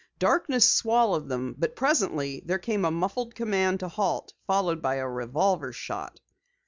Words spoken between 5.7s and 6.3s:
shot.